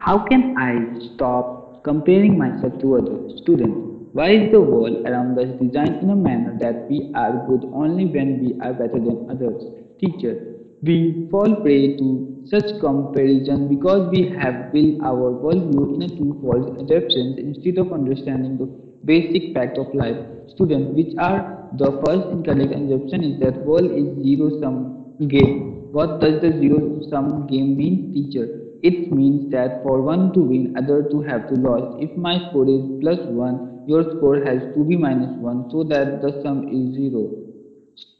[0.00, 3.90] How can I stop comparing myself to other students?
[4.12, 8.06] why is the world around us designed in a manner that we are good only
[8.06, 9.62] when we are better than others?
[10.00, 10.34] Teacher,
[10.82, 16.80] we fall prey to such comparison because we have built our worldview in a two-fold
[16.82, 18.66] adaptation instead of understanding the
[19.04, 20.16] basic fact of life.
[20.48, 25.86] Students, which are the first incorrect assumption is that world is zero-sum game.
[25.92, 28.69] What does the zero-sum game mean, teacher?
[28.82, 31.96] It means that for one to win, other to have to lose.
[31.98, 36.20] If my score is plus 1, your score has to be minus 1 so that
[36.22, 37.30] the sum is 0.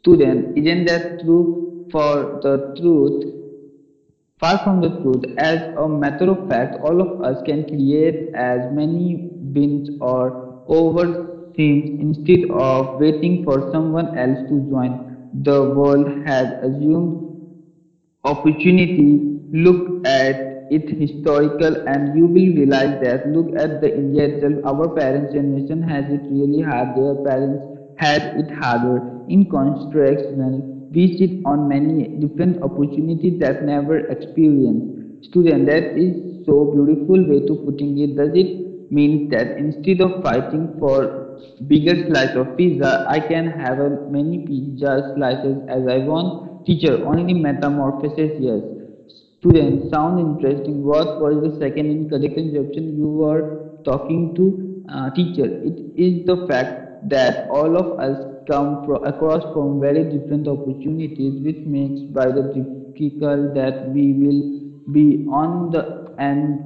[0.00, 3.24] Student, isn't that true for the truth?
[4.38, 8.60] Far from the truth, as a matter of fact, all of us can create as
[8.72, 9.16] many
[9.52, 14.92] bins or over teams instead of waiting for someone else to join.
[15.42, 17.26] The world has assumed
[18.24, 19.26] opportunity.
[19.52, 23.26] Look at it historical and you will realize that.
[23.26, 24.54] Look at the India itself.
[24.64, 26.94] Our parents generation has it really hard.
[26.94, 27.64] Their parents
[27.96, 29.02] had it harder.
[29.28, 34.86] In construction we sit on many different opportunities that never experienced.
[35.22, 38.14] Student that is so beautiful way to putting it.
[38.14, 38.48] Does it
[38.90, 41.10] mean that instead of fighting for
[41.66, 46.34] bigger slice of pizza i can have many pizza slices as i want?
[46.66, 48.62] Teacher only metamorphosis yes
[49.40, 50.84] Students, sound interesting.
[50.84, 55.46] What was the second incorrect assumption you were talking to uh, teacher?
[55.46, 61.64] It is the fact that all of us come across from very different opportunities, which
[61.64, 66.60] makes by the difficult that we will be on the and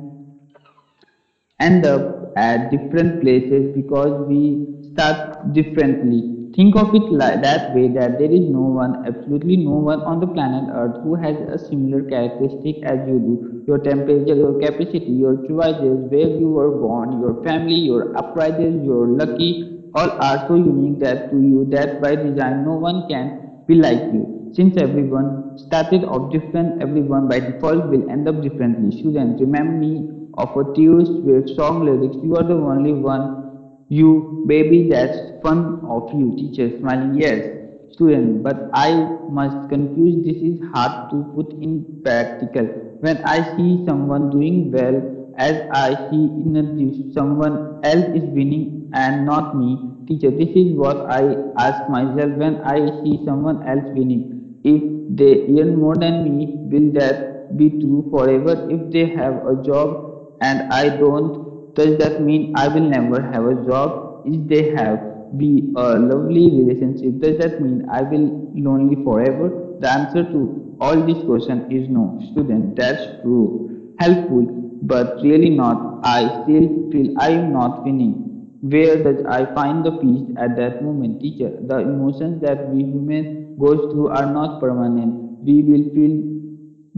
[1.61, 6.44] end up at different places because we start differently.
[6.55, 10.21] Think of it like that way that there is no one, absolutely no one on
[10.21, 13.65] the planet Earth who has a similar characteristic as you do.
[13.67, 19.09] Your temperature, your capacity, your choices, where you were born, your family, your uprisings, your
[19.09, 23.75] lucky, all are so unique that to you that by design no one can be
[23.75, 24.53] like you.
[24.55, 28.97] Since everyone started off different, everyone by default will end up differently.
[28.97, 33.44] Students, remember me of a Taylor Swift song lyrics, you are the only one
[33.89, 36.35] you, baby, that's fun of you.
[36.37, 37.51] Teacher smiling, yes.
[37.93, 38.93] Student, but I
[39.31, 42.67] must confuse this is hard to put in practical.
[43.01, 48.91] When I see someone doing well, as I see in a someone else is winning
[48.95, 49.79] and not me.
[50.09, 54.59] Teacher, this is what I ask myself when I see someone else winning.
[54.65, 54.83] If
[55.17, 58.69] they earn more than me, will that be true forever?
[58.71, 61.44] If they have a job and I don't,
[61.75, 64.23] does that mean I will never have a job?
[64.25, 65.01] If they have
[65.37, 69.51] be a lovely relationship, does that mean I will lonely forever?
[69.81, 72.21] The answer to all these questions is no.
[72.33, 73.93] Student, that's true.
[73.99, 74.47] Helpful,
[74.83, 76.01] but really not.
[76.03, 78.15] I still feel I am not winning.
[78.61, 81.21] Where does I find the peace at that moment?
[81.21, 85.15] Teacher, the emotions that we humans goes through are not permanent.
[85.43, 86.23] We will feel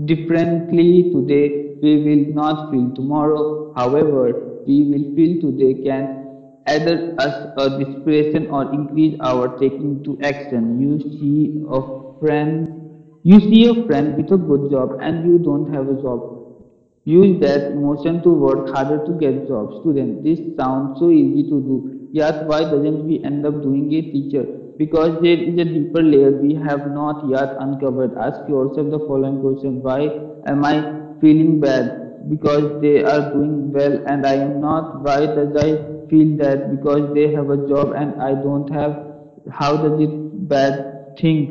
[0.05, 1.77] differently today.
[1.83, 3.73] We will not feel tomorrow.
[3.77, 6.09] However, we will feel today can
[6.67, 10.81] either us a desperation or increase our taking to action.
[10.81, 11.83] You see a
[12.21, 12.69] friend,
[13.23, 16.23] you see a friend with a good job and you don't have a job.
[17.05, 19.73] Use that emotion to work harder to get job.
[19.73, 21.83] Student, this sounds so easy to do.
[22.13, 24.47] Yet why doesn't we end up doing it, teacher?
[24.77, 28.13] Because there is a deeper layer we have not yet uncovered.
[28.17, 29.81] Ask yourself the following question.
[29.83, 30.11] Why
[30.47, 30.85] am I
[31.21, 31.93] feeling bad?
[32.29, 34.87] Because they are doing well and I am not?
[34.93, 35.79] Why does I
[36.09, 38.97] feel that because they have a job and I don't have?
[39.51, 40.81] How does it bad
[41.19, 41.51] thing?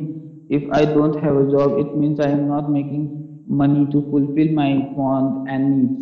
[0.49, 3.11] If I don't have a job, it means I am not making
[3.47, 5.93] money to fulfill my wants and needs.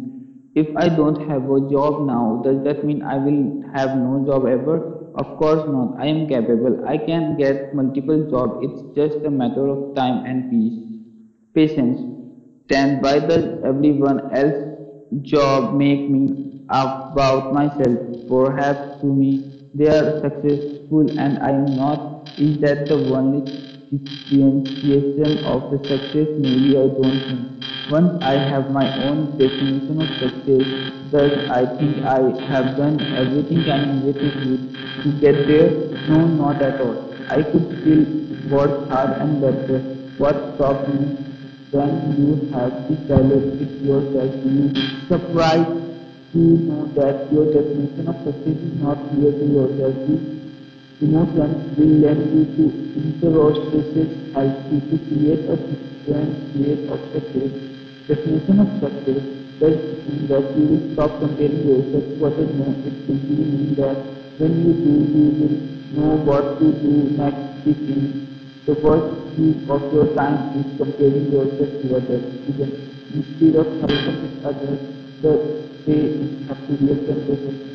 [0.55, 4.45] If I don't have a job now, does that mean I will have no job
[4.45, 4.83] ever?
[5.13, 5.89] Of course not.
[5.95, 6.75] I am capable.
[6.83, 8.55] I can get multiple jobs.
[8.59, 10.79] It's just a matter of time and peace.
[11.53, 12.05] Patience
[12.73, 14.59] then why does everyone else
[15.21, 16.33] job make me
[16.69, 17.99] about myself?
[18.27, 19.43] Perhaps to me
[19.73, 22.01] they are successful and I am not.
[22.37, 23.41] Is that the only
[23.91, 26.29] differentiation of the success?
[26.37, 27.41] Maybe I don't know.
[27.89, 30.67] Once I have my own definition of success,
[31.11, 32.19] thus I think I
[32.51, 34.57] have done everything I needed to do
[35.03, 35.71] to get there?
[36.07, 36.97] No, not at all.
[37.29, 38.05] I could still
[38.49, 39.79] work hard and better.
[40.17, 41.22] What stopped me
[41.73, 44.69] when you have developed with yourself, you
[45.09, 45.73] surprised
[46.31, 49.95] to know that your definition of success is not clear to yourself.
[50.07, 50.25] These
[51.01, 52.63] emotions will lend you to
[53.01, 57.51] introspection, help you to create a different way of success.
[58.07, 59.23] Definition of success
[59.59, 59.77] Does
[60.09, 62.53] mean that you will stop comparing yourself to others?
[62.55, 63.97] No, it simply means that
[64.37, 65.57] when you do, you will
[65.95, 67.53] know what to do next.
[68.67, 72.25] The first use of your time is comparing yourself to others.
[73.15, 74.79] Instead of helping others,
[75.23, 75.33] the
[75.87, 77.72] day is have to be a